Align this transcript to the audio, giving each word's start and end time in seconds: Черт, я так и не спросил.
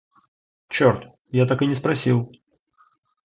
Черт, 0.67 1.05
я 1.29 1.45
так 1.45 1.61
и 1.61 1.67
не 1.67 1.75
спросил. 1.75 2.31